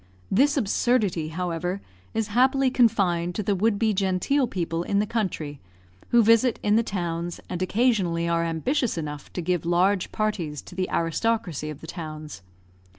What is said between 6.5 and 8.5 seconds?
in the towns, and occasionally are